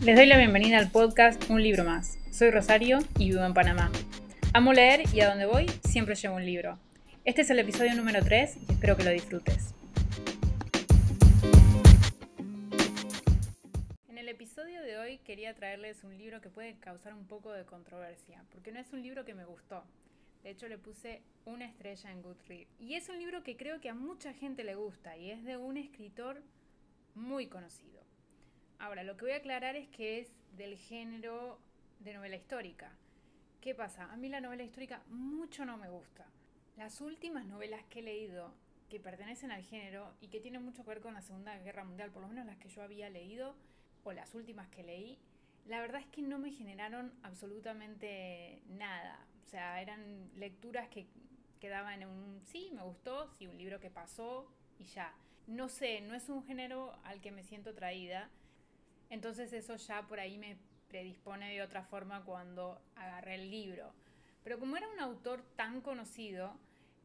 [0.00, 2.18] Les doy la bienvenida al podcast Un libro más.
[2.30, 3.90] Soy Rosario y vivo en Panamá.
[4.54, 6.78] Amo leer y a donde voy siempre llevo un libro.
[7.24, 9.74] Este es el episodio número 3 y espero que lo disfrutes.
[14.08, 17.64] En el episodio de hoy quería traerles un libro que puede causar un poco de
[17.64, 19.82] controversia, porque no es un libro que me gustó.
[20.44, 22.70] De hecho le puse una estrella en Goodreads.
[22.78, 25.56] Y es un libro que creo que a mucha gente le gusta y es de
[25.56, 26.40] un escritor
[27.16, 27.98] muy conocido.
[28.78, 31.58] Ahora, lo que voy a aclarar es que es del género
[31.98, 32.92] de novela histórica.
[33.60, 34.10] ¿Qué pasa?
[34.12, 36.26] A mí la novela histórica mucho no me gusta.
[36.76, 38.54] Las últimas novelas que he leído
[38.88, 42.12] que pertenecen al género y que tienen mucho que ver con la Segunda Guerra Mundial,
[42.12, 43.56] por lo menos las que yo había leído,
[44.04, 45.18] o las últimas que leí,
[45.66, 49.26] la verdad es que no me generaron absolutamente nada.
[49.44, 51.08] O sea, eran lecturas que
[51.60, 55.12] quedaban en un sí, me gustó, sí, un libro que pasó y ya.
[55.46, 58.30] No sé, no es un género al que me siento traída.
[59.10, 60.56] Entonces eso ya por ahí me
[60.88, 63.92] predispone de otra forma cuando agarré el libro.
[64.44, 66.56] Pero como era un autor tan conocido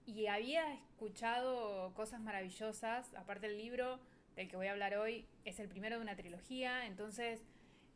[0.05, 3.99] y había escuchado cosas maravillosas, aparte el libro
[4.35, 7.41] del que voy a hablar hoy es el primero de una trilogía, entonces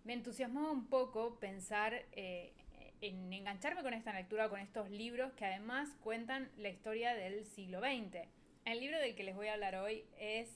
[0.04, 2.54] me entusiasmó un poco pensar eh,
[3.02, 7.80] en engancharme con esta lectura, con estos libros que además cuentan la historia del siglo
[7.80, 8.28] XX.
[8.66, 10.50] El libro del que les voy a hablar hoy es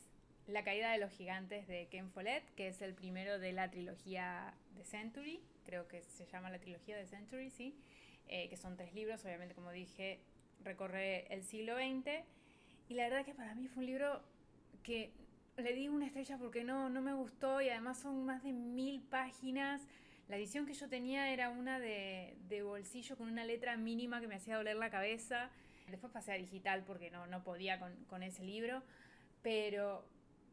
[0.51, 4.53] La caída de los gigantes de Ken Follett, que es el primero de la trilogía
[4.75, 7.73] de Century, creo que se llama la trilogía de Century, sí,
[8.27, 10.19] eh, que son tres libros, obviamente como dije,
[10.61, 12.25] recorre el siglo XX,
[12.89, 14.21] y la verdad que para mí fue un libro
[14.83, 15.13] que
[15.55, 19.01] le di una estrella porque no, no me gustó y además son más de mil
[19.03, 19.81] páginas.
[20.27, 24.27] La edición que yo tenía era una de, de bolsillo con una letra mínima que
[24.27, 25.49] me hacía doler la cabeza.
[25.89, 28.83] Después pasé a digital porque no, no podía con, con ese libro.
[29.41, 30.05] Pero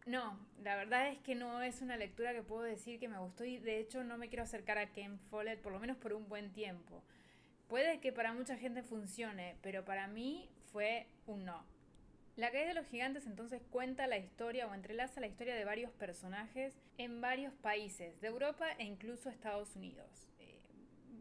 [0.09, 3.45] no, la verdad es que no es una lectura que puedo decir que me gustó
[3.45, 6.29] y de hecho no me quiero acercar a Ken Follett por lo menos por un
[6.29, 7.03] buen tiempo.
[7.69, 11.63] Puede que para mucha gente funcione, pero para mí fue un no.
[12.37, 15.91] La caída de los gigantes entonces cuenta la historia o entrelaza la historia de varios
[15.91, 20.29] personajes en varios países de Europa e incluso Estados Unidos.
[20.39, 20.59] Eh,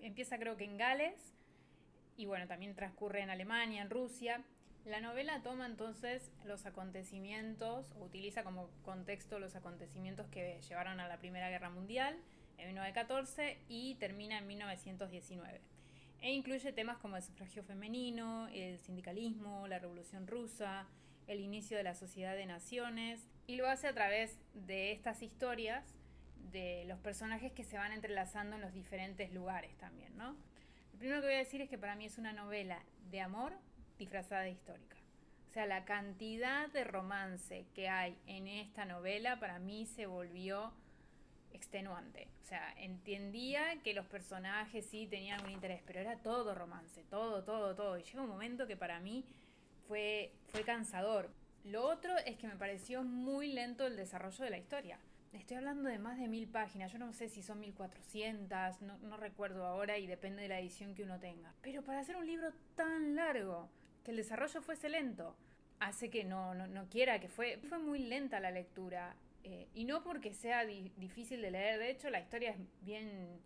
[0.01, 1.33] empieza creo que en Gales
[2.15, 4.43] y bueno, también transcurre en Alemania, en Rusia.
[4.87, 11.09] La novela toma entonces los acontecimientos, o utiliza como contexto los acontecimientos que llevaron a
[11.09, 12.15] la Primera Guerra Mundial
[12.57, 15.59] en 1914 y termina en 1919.
[16.21, 20.87] E incluye temas como el sufragio femenino, el sindicalismo, la Revolución Rusa,
[21.27, 25.83] el inicio de la Sociedad de Naciones, y lo hace a través de estas historias
[26.49, 30.37] de los personajes que se van entrelazando en los diferentes lugares también, ¿no?
[30.93, 32.81] Lo primero que voy a decir es que para mí es una novela
[33.11, 33.51] de amor
[33.97, 34.97] disfrazada de histórica.
[35.49, 40.73] O sea, la cantidad de romance que hay en esta novela para mí se volvió
[41.51, 42.27] extenuante.
[42.43, 47.43] O sea, entendía que los personajes sí tenían un interés, pero era todo romance, todo,
[47.43, 47.97] todo, todo.
[47.97, 49.25] Y llega un momento que para mí
[49.87, 51.29] fue, fue cansador.
[51.63, 54.99] Lo otro es que me pareció muy lento el desarrollo de la historia.
[55.33, 59.17] Estoy hablando de más de mil páginas, yo no sé si son 1400, no, no
[59.17, 61.53] recuerdo ahora y depende de la edición que uno tenga.
[61.61, 63.69] Pero para hacer un libro tan largo,
[64.07, 65.35] que el desarrollo fuese lento,
[65.81, 69.17] hace que no, no, quiera, que fue, fue muy lenta la lectura.
[69.43, 73.41] Eh, y no porque sea difícil de leer, de hecho la historia es bien,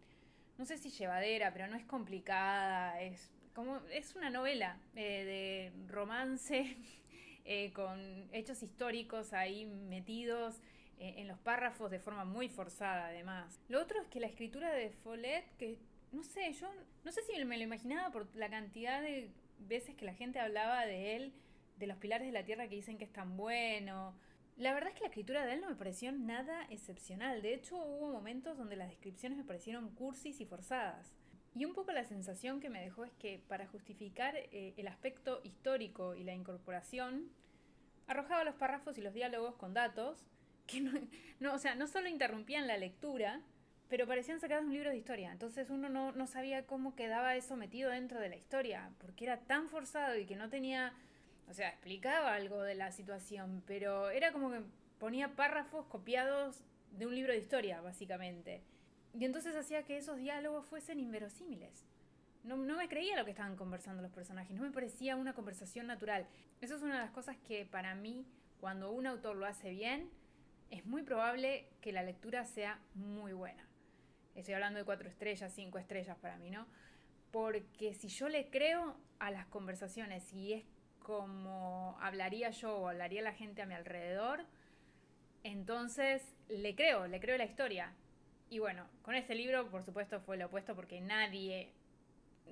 [0.60, 5.92] no sé si llevadera, pero no es complicada, es como es una novela eh, de
[5.92, 6.78] romance
[7.46, 10.62] eh, con hechos históricos ahí metidos
[11.00, 13.60] en los párrafos de forma muy forzada además.
[13.68, 15.80] Lo otro es que la escritura de Follett, que
[16.12, 16.72] no sé, yo
[17.04, 19.32] no sé si me lo imaginaba por la cantidad de
[19.68, 21.34] veces que la gente hablaba de él,
[21.78, 24.16] de los pilares de la tierra que dicen que es tan bueno.
[24.58, 27.42] La verdad es que la escritura de él no me pareció nada excepcional.
[27.42, 31.16] De hecho, hubo momentos donde las descripciones me parecieron cursis y forzadas.
[31.54, 35.42] Y un poco la sensación que me dejó es que para justificar eh, el aspecto
[35.44, 37.30] histórico y la incorporación,
[38.08, 40.26] arrojaba los párrafos y los diálogos con datos
[40.68, 40.92] que no,
[41.40, 43.42] no, o sea, no solo interrumpían la lectura,
[43.92, 45.34] pero parecían sacados de un libro de historia.
[45.34, 49.42] Entonces uno no, no, sabía cómo quedaba eso metido dentro de la historia, porque era
[49.42, 50.94] tan forzado y que no tenía,
[51.50, 54.62] o sea, explicaba algo de la situación, pero era como que
[54.98, 56.64] ponía párrafos copiados
[56.98, 58.62] de un libro de historia, básicamente.
[59.14, 61.84] Y entonces hacía que esos diálogos fuesen inverosímiles.
[62.46, 65.86] No, no me creía lo que estaban conversando los personajes, no me parecía una conversación
[65.86, 66.28] natural.
[66.62, 68.26] Eso es una de las cosas que para mí,
[68.62, 70.10] cuando un autor lo hace bien,
[70.70, 73.68] es muy probable que la lectura sea muy buena.
[74.36, 76.66] Estoy hablando de cuatro estrellas, cinco estrellas para mí, ¿no?
[77.32, 80.64] Porque si yo le creo a las conversaciones y es
[81.00, 84.46] como hablaría yo o hablaría la gente a mi alrededor,
[85.44, 87.94] entonces le creo, le creo la historia.
[88.50, 91.74] Y bueno, con este libro, por supuesto, fue lo opuesto porque nadie,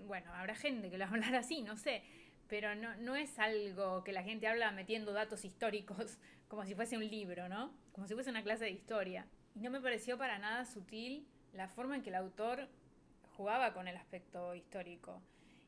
[0.05, 2.03] bueno, habrá gente que lo hablará así, no sé,
[2.47, 6.17] pero no, no es algo que la gente habla metiendo datos históricos
[6.47, 7.73] como si fuese un libro, ¿no?
[7.91, 9.27] Como si fuese una clase de historia.
[9.55, 12.67] Y no me pareció para nada sutil la forma en que el autor
[13.35, 15.21] jugaba con el aspecto histórico.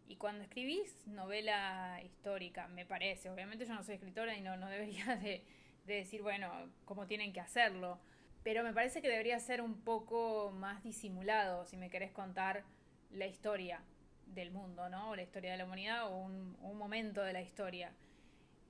[0.07, 4.67] Y cuando escribís novela histórica, me parece, obviamente yo no soy escritora y no, no
[4.67, 5.43] debería de,
[5.85, 6.51] de decir, bueno,
[6.85, 7.99] cómo tienen que hacerlo,
[8.43, 12.63] pero me parece que debería ser un poco más disimulado si me querés contar
[13.11, 13.81] la historia
[14.25, 15.11] del mundo, ¿no?
[15.11, 17.93] O la historia de la humanidad o un, un momento de la historia.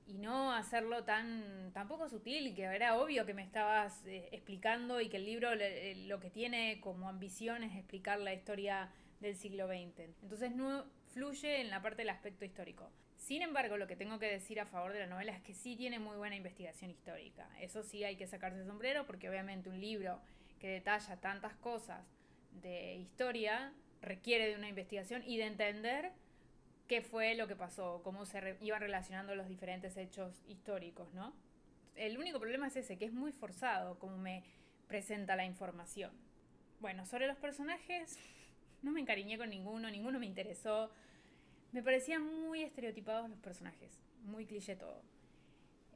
[0.08, 5.00] Y no hacerlo tan, tan poco sutil, que era obvio que me estabas eh, explicando
[5.00, 9.36] y que el libro le, lo que tiene como ambición es explicar la historia del
[9.36, 10.00] siglo XX.
[10.22, 12.92] Entonces no fluye en la parte del aspecto histórico.
[13.16, 15.76] Sin embargo, lo que tengo que decir a favor de la novela es que sí
[15.76, 17.48] tiene muy buena investigación histórica.
[17.60, 20.20] Eso sí hay que sacarse el sombrero porque obviamente un libro
[20.60, 22.04] que detalla tantas cosas
[22.52, 26.12] de historia requiere de una investigación y de entender
[26.92, 31.34] qué fue lo que pasó, cómo se re iban relacionando los diferentes hechos históricos, ¿no?
[31.96, 34.44] El único problema es ese, que es muy forzado como me
[34.90, 36.12] presenta la información.
[36.82, 38.20] Bueno, sobre los personajes,
[38.82, 40.92] no me encariñé con ninguno, ninguno me interesó.
[41.72, 45.02] Me parecían muy estereotipados los personajes, muy cliché todo.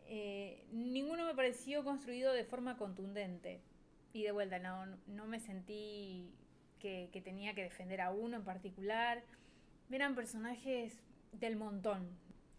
[0.07, 3.59] Eh, ninguno me pareció construido de forma contundente.
[4.13, 6.31] Y de vuelta, no, no me sentí
[6.79, 9.25] que, que, tenía que defender a uno en particular.
[9.91, 10.93] Eran personajes
[11.31, 12.09] del montón.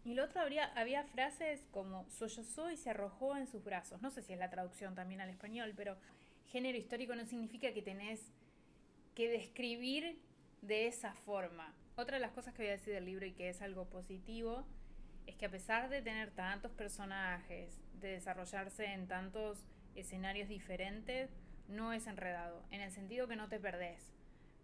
[0.03, 4.01] Y lo otro habría, había frases como sollozó y se arrojó en sus brazos.
[4.01, 5.97] No sé si es la traducción también al español, pero
[6.47, 8.21] género histórico no significa que tenés
[9.15, 10.17] que describir
[10.61, 11.73] de esa forma.
[11.95, 14.65] Otra de las cosas que voy a decir del libro y que es algo positivo
[15.25, 19.65] es que a pesar de tener tantos personajes, de desarrollarse en tantos
[19.95, 21.29] escenarios diferentes,
[21.67, 24.16] no es enredado, en el sentido que no te perdés.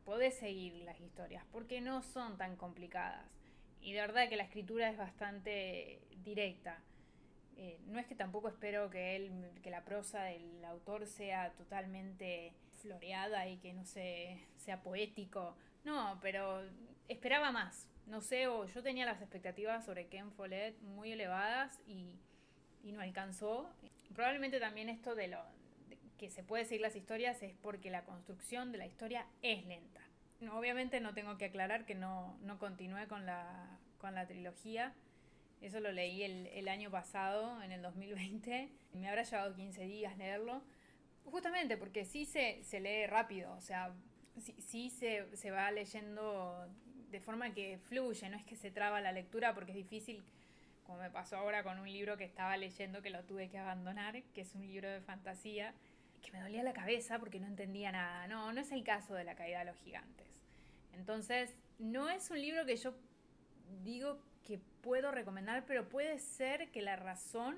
[0.06, 3.26] Podés seguir las historias porque no son tan complicadas.
[3.82, 6.82] Y de verdad que la escritura es bastante directa.
[7.58, 12.54] Eh, no es que tampoco espero que él, que la prosa del autor sea totalmente
[12.82, 15.56] floreada y que no sé, sea poético.
[15.84, 16.64] No, pero
[17.08, 17.88] esperaba más.
[18.08, 22.20] No sé, o yo tenía las expectativas sobre Ken Follett muy elevadas y,
[22.84, 23.70] y no alcanzó.
[24.14, 25.40] Probablemente también esto de lo
[26.24, 30.00] que se puede seguir las historias es porque la construcción de la historia es lenta.
[30.40, 34.94] No, obviamente no tengo que aclarar que no, no continué con la, con la trilogía.
[35.60, 38.70] Eso lo leí el, el año pasado, en el 2020.
[38.94, 40.62] Me habrá llevado 15 días leerlo.
[41.26, 43.94] Justamente porque sí se, se lee rápido, o sea,
[44.40, 46.70] sí, sí se, se, va leyendo
[47.12, 50.24] de forma que fluye, no es que se traba la lectura porque es difícil,
[50.86, 54.24] como me pasó ahora con un libro que estaba leyendo que lo tuve que abandonar,
[54.34, 55.74] que es un libro de fantasía,
[56.24, 58.28] que me dolía la cabeza porque no entendía nada.
[58.28, 60.28] No, no es el caso de la caída de los gigantes.
[60.94, 62.96] Entonces, no es un libro que yo
[63.84, 67.56] digo que puedo recomendar, pero puede ser que la razón,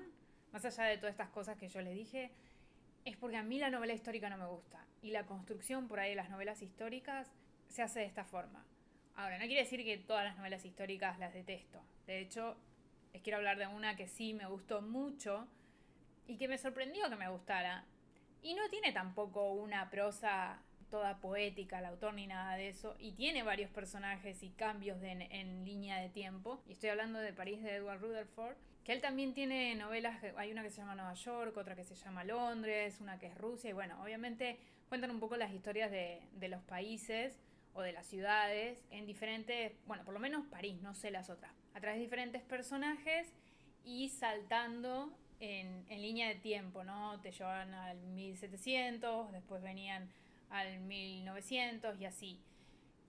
[0.52, 2.30] más allá de todas estas cosas que yo les dije,
[3.04, 4.84] es porque a mí la novela histórica no me gusta.
[5.02, 7.30] Y la construcción por ahí de las novelas históricas
[7.68, 8.64] se hace de esta forma.
[9.14, 11.80] Ahora, no quiere decir que todas las novelas históricas las detesto.
[12.06, 12.56] De hecho,
[13.12, 15.48] les quiero hablar de una que sí me gustó mucho
[16.26, 17.84] y que me sorprendió que me gustara.
[18.46, 22.94] Y no tiene tampoco una prosa toda poética el autor ni nada de eso.
[23.00, 26.62] Y tiene varios personajes y cambios de, en, en, línea de tiempo.
[26.68, 28.54] Y estoy hablando de París de Edward Rutherford.
[28.84, 31.96] Que él también tiene novelas, hay una que se llama Nueva York, otra que se
[31.96, 33.70] llama Londres, una que es Rusia.
[33.70, 37.40] Y bueno, obviamente cuentan un poco las historias de, de los países
[37.74, 41.52] o de las ciudades en diferentes, bueno, por lo menos París, no sé las otras,
[41.74, 43.34] a través de diferentes personajes
[43.82, 47.20] y saltando en, línea de tiempo, ¿no?
[47.20, 50.08] Te llevan al 1700, después venían
[50.50, 52.40] al 1900 y así.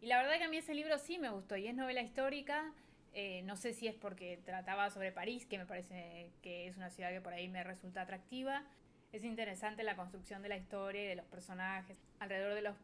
[0.01, 2.73] Y la verdad que a mí ese libro sí me gustó y es novela histórica.
[3.13, 6.89] Eh, no sé si es porque trataba sobre París, que me parece que es una
[6.89, 8.63] ciudad que por ahí me resulta atractiva.
[9.11, 12.75] Es interesante la construcción de la historia y de los personajes alrededor de los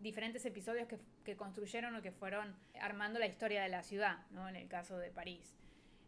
[0.00, 4.48] diferentes episodios que, que construyeron o que fueron armando la historia de la ciudad, ¿no?
[4.48, 5.54] En el caso de París.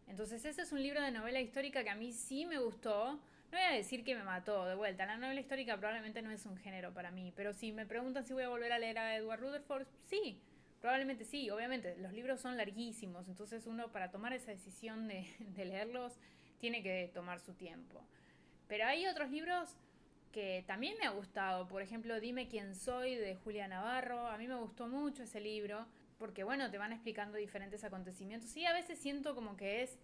[0.06, 3.12] Entonces ese es un libro de novela histórica que a mí sí me gustó.
[3.14, 5.06] No voy a decir que me mató de vuelta.
[5.06, 7.32] La novela histórica probablemente no es un género para mí.
[7.36, 10.40] Pero si me preguntan si voy a volver a leer a Edward Rutherford, sí.
[10.80, 11.50] Probablemente sí.
[11.50, 13.28] Obviamente los libros son larguísimos.
[13.28, 16.12] Entonces uno para tomar esa decisión de, de leerlos
[16.58, 18.02] tiene que tomar su tiempo.
[18.68, 19.76] Pero hay otros libros
[20.32, 21.68] que también me ha gustado.
[21.68, 24.26] Por ejemplo, Dime quién soy de Julia Navarro.
[24.26, 25.86] A mí me gustó mucho ese libro
[26.18, 28.56] porque, bueno, te van explicando diferentes acontecimientos.
[28.56, 29.98] Y a veces siento como que es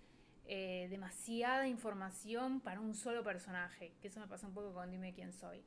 [0.47, 3.93] eh, demasiada información para un solo personaje.
[4.01, 5.63] Que eso me pasa un poco con Dime quién soy.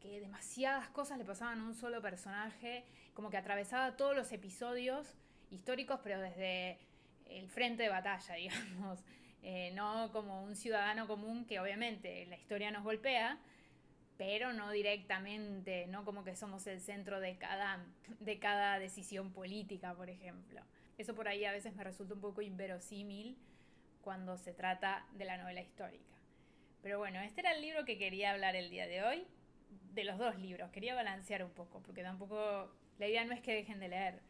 [0.00, 5.14] que demasiadas cosas le pasaban a un solo personaje, como que atravesaba todos los episodios
[5.50, 6.78] históricos, pero desde
[7.26, 9.00] el frente de batalla, digamos,
[9.42, 13.38] eh, no como un ciudadano común que obviamente la historia nos golpea,
[14.18, 17.86] pero no directamente, no como que somos el centro de cada,
[18.18, 20.60] de cada decisión política, por ejemplo.
[20.98, 23.38] Eso por ahí a veces me resulta un poco inverosímil
[24.02, 26.16] cuando se trata de la novela histórica.
[26.82, 29.24] Pero bueno, este era el libro que quería hablar el día de hoy,
[29.94, 33.54] de los dos libros, quería balancear un poco, porque tampoco la idea no es que
[33.54, 34.20] dejen de leer.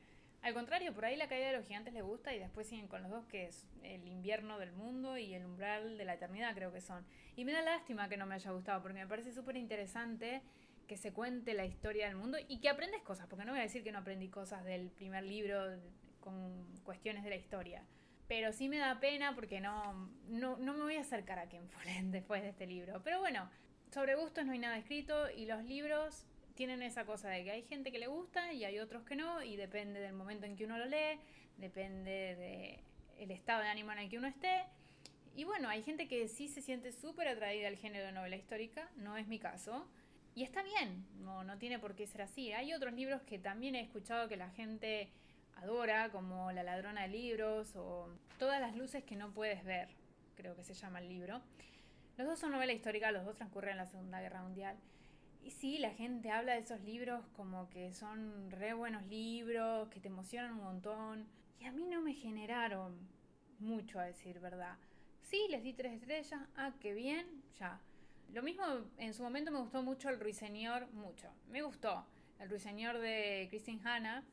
[0.48, 3.02] Al contrario, por ahí la caída de los gigantes les gusta y después siguen con
[3.02, 6.72] los dos, que es el invierno del mundo y el umbral de la eternidad, creo
[6.72, 7.04] que son.
[7.36, 10.40] Y me da lástima que no me haya gustado, porque me parece súper interesante
[10.86, 13.64] que se cuente la historia del mundo y que aprendes cosas, porque no voy a
[13.64, 15.78] decir que no aprendí cosas del primer libro
[16.20, 17.82] con cuestiones de la historia.
[18.26, 21.68] Pero sí me da pena porque no, no, no me voy a acercar a Ken
[21.68, 23.02] Follett después de este libro.
[23.04, 23.50] Pero bueno,
[23.92, 26.24] sobre gustos no hay nada escrito y los libros
[26.58, 29.44] tienen esa cosa de que hay gente que le gusta y hay otros que no,
[29.44, 31.20] y depende del momento en que uno lo lee,
[31.56, 32.82] depende
[33.16, 34.64] del estado de ánimo en el que uno esté.
[35.36, 38.90] Y bueno, hay gente que sí se siente súper atraída al género de novela histórica,
[38.96, 39.86] no es mi caso.
[40.34, 42.50] Y está bien, no, no tiene por qué ser así.
[42.52, 45.10] Hay otros libros que también he escuchado que la gente
[45.58, 48.08] adora, como La ladrona de libros o
[48.40, 49.90] Todas las luces que no puedes ver,
[50.36, 51.40] creo que se llama el libro.
[52.16, 54.76] Los dos son novela histórica, los dos transcurren en la Segunda Guerra Mundial.
[55.50, 60.08] Sí, la gente habla de esos libros como que son re buenos libros, que te
[60.08, 61.26] emocionan un montón.
[61.58, 62.96] Y a mí no me generaron
[63.58, 64.76] mucho, a decir verdad.
[65.22, 66.40] Sí, les di tres estrellas.
[66.56, 67.80] Ah, qué bien, ya.
[68.32, 68.64] Lo mismo,
[68.98, 71.28] en su momento me gustó mucho El Ruiseñor, mucho.
[71.48, 72.06] Me gustó
[72.38, 74.24] El Ruiseñor de Christine Hanna.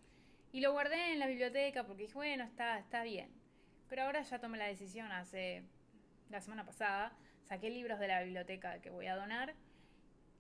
[0.52, 3.32] Y lo guardé en la biblioteca porque dije, bueno, está, está bien.
[3.90, 5.64] Pero ahora ya tomé la decisión hace
[6.30, 7.14] la semana pasada.
[7.44, 9.56] Saqué libros de la biblioteca que voy a donar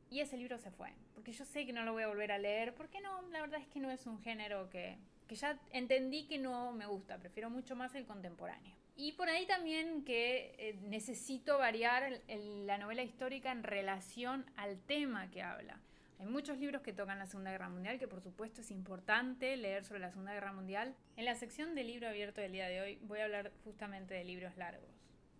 [0.09, 2.37] y ese libro se fue, porque yo sé que no lo voy a volver a
[2.37, 4.97] leer, porque no, la verdad es que no es un género que,
[5.27, 8.75] que ya entendí que no me gusta, prefiero mucho más el contemporáneo.
[8.97, 12.21] Y por ahí también que eh, necesito variar
[12.65, 15.81] la novela histórica en relación al tema que habla.
[16.17, 19.83] Hay muchos libros que tocan la Segunda Guerra Mundial, que por supuesto es importante leer
[19.83, 20.95] sobre la Segunda Guerra Mundial.
[21.17, 24.23] En la sección de libro abierto del día de hoy voy a hablar justamente de
[24.23, 24.89] libros largos,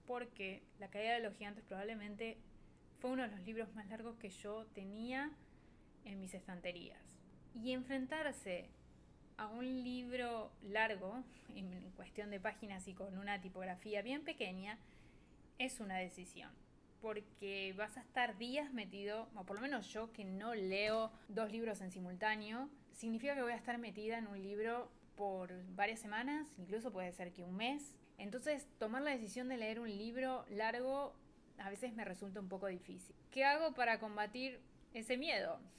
[0.06, 2.38] porque La caída de los gigantes probablemente
[3.06, 5.30] fue uno de los libros más largos que yo tenía
[6.06, 6.98] en mis estanterías.
[7.54, 8.68] Y enfrentarse
[9.38, 14.80] a un libro largo, en cuestión de páginas y con una tipografía bien pequeña,
[15.60, 16.50] es una decisión.
[17.00, 21.52] Porque vas a estar días metido, o por lo menos yo que no leo dos
[21.52, 26.48] libros en simultáneo, significa que voy a estar metida en un libro por varias semanas,
[26.58, 27.96] incluso puede ser que un mes.
[28.18, 31.14] Entonces, tomar la decisión de leer un libro largo
[31.60, 33.16] a veces me resulta un poco difícil.
[33.32, 34.60] ¿Qué hago para combatir
[34.94, 35.60] ese miedo?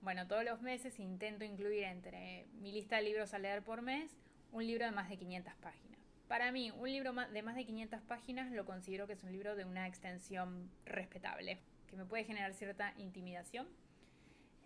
[0.00, 4.16] Bueno, todos los meses intento incluir entre mi lista de libros a leer por mes
[4.52, 5.98] un libro de más de 500 páginas.
[6.28, 9.56] Para mí, un libro de más de 500 páginas lo considero que es un libro
[9.56, 11.58] de una extensión respetable,
[11.88, 13.66] que me puede generar cierta intimidación.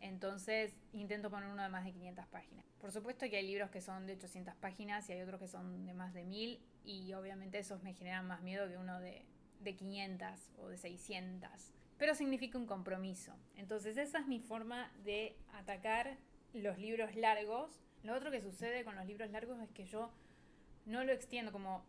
[0.01, 2.67] Entonces intento poner uno de más de 500 páginas.
[2.81, 5.87] Por supuesto que hay libros que son de 800 páginas y hay otros que son
[5.87, 9.25] de más de 1000 y obviamente esos me generan más miedo que uno de
[9.63, 11.51] de 500 o de 600,
[11.99, 13.33] pero significa un compromiso.
[13.57, 16.17] Entonces esa es mi forma de atacar
[16.53, 17.71] los libros largos.
[18.03, 20.11] Lo otro que sucede con los libros largos es que yo
[20.87, 21.85] no lo extiendo como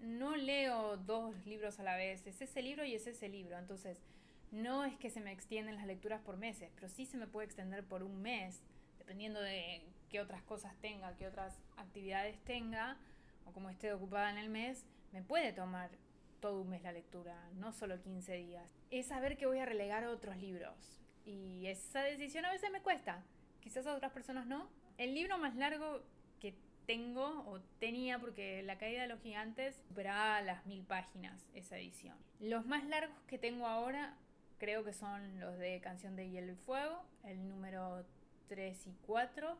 [0.00, 3.56] no leo dos libros a la vez, es ese libro y es ese libro.
[3.56, 4.02] Entonces,
[4.50, 7.46] no es que se me extienden las lecturas por meses, pero sí se me puede
[7.46, 8.60] extender por un mes,
[8.98, 12.96] dependiendo de qué otras cosas tenga, qué otras actividades tenga,
[13.46, 15.90] o como esté ocupada en el mes, me puede tomar
[16.42, 18.68] todo un mes la lectura, no solo 15 días.
[18.90, 21.00] Es saber que voy a relegar otros libros.
[21.24, 23.22] Y esa decisión a veces me cuesta.
[23.60, 24.68] Quizás a otras personas no.
[24.98, 26.02] El libro más largo
[26.40, 31.78] que tengo o tenía, porque La caída de los gigantes superaba las mil páginas esa
[31.78, 32.18] edición.
[32.40, 34.16] Los más largos que tengo ahora
[34.58, 38.04] creo que son los de Canción de Hielo y Fuego, el número
[38.48, 39.58] 3 y 4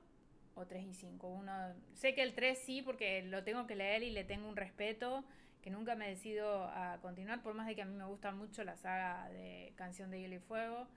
[0.57, 1.29] o 3 y 5.
[1.29, 1.53] Uno,
[1.95, 5.25] sé que el 3 sí porque lo tengo que leer y le tengo un respeto
[5.63, 8.65] que nunca me decido a continuar, por más de que a mí me gusta mucho
[8.65, 10.89] la saga de Canción de Hielo y Fuego,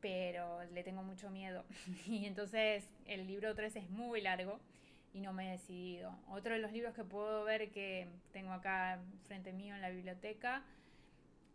[0.00, 1.64] pero le tengo mucho miedo.
[2.06, 4.60] y entonces el libro 3 es muy largo
[5.14, 6.14] y no me he decidido.
[6.28, 10.62] Otro de los libros que puedo ver que tengo acá frente mío en la biblioteca,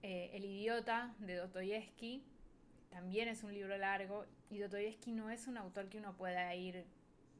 [0.01, 2.23] eh, El idiota de Dostoyevsky,
[2.89, 6.85] también es un libro largo y Dostoyevsky no es un autor que uno pueda ir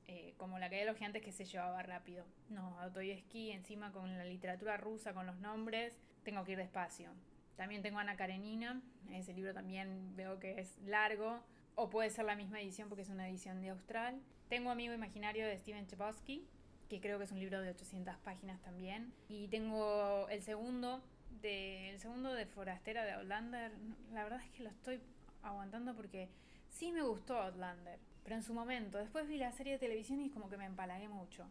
[0.07, 2.25] eh, como la caída de los gigantes que se llevaba rápido.
[2.50, 7.09] No, Dostoyevsky encima con la literatura rusa, con los nombres, tengo que ir despacio.
[7.55, 8.81] También tengo Ana Karenina,
[9.12, 11.41] ese libro también veo que es largo.
[11.77, 14.21] o puede ser la misma edición porque es una edición de Austral.
[14.47, 16.47] Tengo Amigo Imaginario de Steven Chbosky,
[16.89, 19.12] que creo que es un libro de 800 páginas también.
[19.27, 21.03] Y tengo el segundo
[21.41, 23.71] de, el segundo de Forastera de Outlander.
[24.13, 25.01] La verdad es que lo estoy
[25.43, 26.29] aguantando porque
[26.69, 28.98] sí me gustó Outlander, pero en su momento.
[28.98, 31.48] Después vi la serie de televisión y como que me empalagué mucho.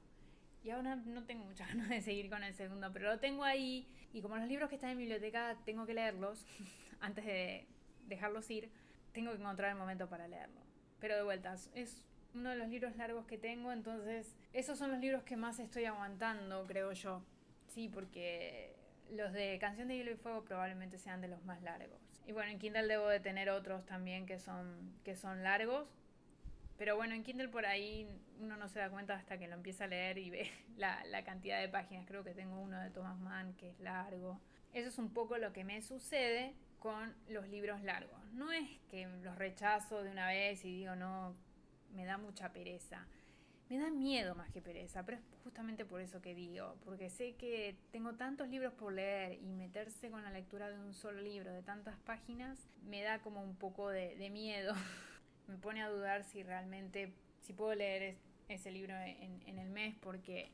[0.64, 3.88] Y ahora no tengo muchas ganas de seguir con el segundo, pero lo tengo ahí.
[4.12, 6.44] Y como los libros que están en biblioteca tengo que leerlos
[7.00, 7.66] antes de
[8.08, 8.70] dejarlos ir,
[9.12, 10.60] tengo que encontrar el momento para leerlo.
[10.98, 12.02] Pero de vueltas, es
[12.34, 15.84] uno de los libros largos que tengo, entonces esos son los libros que más estoy
[15.84, 17.22] aguantando, creo yo.
[17.68, 18.74] Sí, porque
[19.12, 22.00] los de Canción de Hielo y Fuego probablemente sean de los más largos.
[22.26, 25.86] Y bueno, en Kindle debo de tener otros también que son, que son largos.
[26.76, 28.08] Pero bueno, en Kindle por ahí
[28.40, 31.24] uno no se da cuenta hasta que lo empieza a leer y ve la, la
[31.24, 32.06] cantidad de páginas.
[32.06, 34.40] Creo que tengo uno de Thomas Mann que es largo.
[34.72, 38.18] Eso es un poco lo que me sucede con los libros largos.
[38.32, 41.34] No es que los rechazo de una vez y digo, no,
[41.94, 43.06] me da mucha pereza.
[43.70, 47.34] Me da miedo más que pereza, pero es justamente por eso que digo, porque sé
[47.36, 51.50] que tengo tantos libros por leer y meterse con la lectura de un solo libro
[51.50, 54.74] de tantas páginas me da como un poco de, miedo.
[55.46, 58.16] me pone a dudar si realmente, si puedo leer
[58.48, 60.50] ese libro en el mes, porque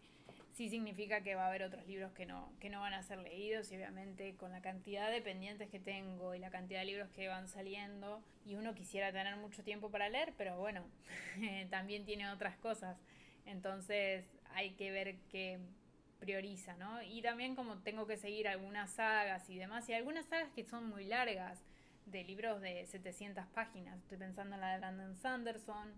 [0.53, 3.19] sí significa que va a haber otros libros que no, que no van a ser
[3.19, 7.09] leídos y obviamente con la cantidad de pendientes que tengo y la cantidad de libros
[7.11, 10.85] que van saliendo y uno quisiera tener mucho tiempo para leer, pero bueno,
[11.71, 12.99] también tiene otras cosas.
[13.47, 15.59] Entonces hay que ver qué
[16.19, 17.03] prioriza, ¿no?
[17.03, 20.91] Y también como tengo que seguir algunas sagas y demás, y algunas sagas que son
[20.91, 21.65] muy largas,
[22.11, 23.99] de libros de 700 páginas.
[23.99, 25.93] Estoy pensando en la de Brandon Sanderson,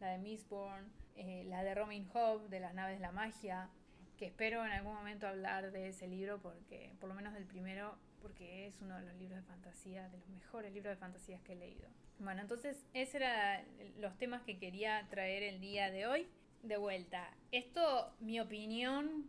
[0.00, 3.68] la de Mistborn, eh, la de Robin Hood, de las naves de la magia,
[4.16, 7.96] que espero en algún momento hablar de ese libro, porque por lo menos del primero,
[8.22, 11.52] porque es uno de los libros de fantasía, de los mejores libros de fantasías que
[11.52, 11.88] he leído.
[12.18, 13.64] Bueno, entonces esos eran
[13.98, 16.28] los temas que quería traer el día de hoy.
[16.62, 19.26] De vuelta, esto, mi opinión,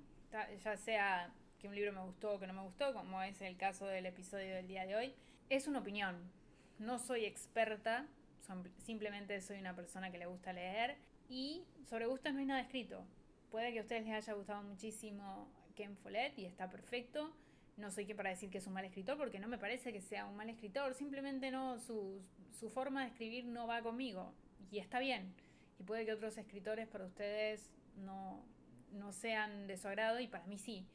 [0.64, 3.58] ya sea que un libro me gustó o que no me gustó, como es el
[3.58, 5.14] caso del episodio del día de hoy,
[5.50, 6.16] es una opinión.
[6.80, 8.08] No soy experta,
[8.78, 10.98] simplemente soy una persona que le gusta leer
[11.30, 13.06] y sobre gustos no hay nada escrito.
[13.52, 17.34] Puede que a ustedes les haya gustado muchísimo Ken Follett y está perfecto.
[17.78, 20.02] No soy quien para decir que es un mal escritor porque no me parece que
[20.02, 20.94] sea un mal escritor.
[20.94, 22.22] Simplemente no, su,
[22.60, 24.34] su forma de escribir no va conmigo
[24.72, 25.34] y está bien.
[25.80, 28.44] Y puede que otros escritores para ustedes no,
[28.92, 30.88] no sean de su agrado y para mí sí.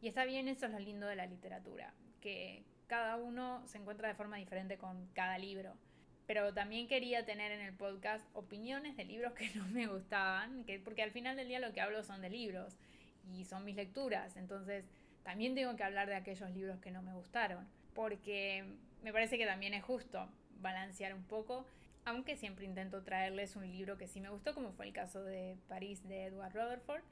[0.00, 4.08] Y está bien, eso es lo lindo de la literatura, que cada uno se encuentra
[4.08, 5.74] de forma diferente con cada libro.
[6.26, 10.80] Pero también quería tener en el podcast opiniones de libros que no me gustaban, que,
[10.80, 12.76] porque al final del día lo que hablo son de libros
[13.32, 14.84] y son mis lecturas, entonces
[15.22, 18.64] también tengo que hablar de aquellos libros que no me gustaron, porque
[19.02, 20.28] me parece que también es justo
[20.60, 21.66] balancear un poco,
[22.06, 25.56] aunque siempre intento traerles un libro que sí me gustó, como fue el caso de
[25.68, 27.02] París de Edward Rutherford,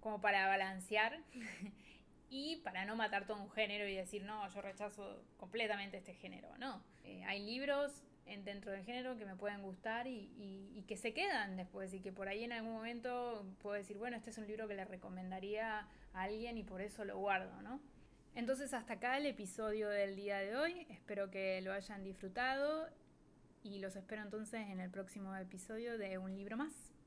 [0.00, 1.18] como para balancear
[2.30, 6.56] y para no matar todo un género y decir, no, yo rechazo completamente este género,
[6.58, 6.82] no.
[7.04, 8.02] Eh, hay libros
[8.44, 12.12] dentro del género que me pueden gustar y, y, que se quedan después y que
[12.12, 15.80] por ahí en algún momento puedo decir, bueno, este es un libro que le recomendaría
[16.12, 17.80] a alguien y por eso lo guardo, ¿no?
[18.34, 22.88] Entonces hasta acá el episodio del día de hoy, espero que lo hayan disfrutado
[23.62, 26.97] y los espero entonces en el próximo episodio de Un libro más.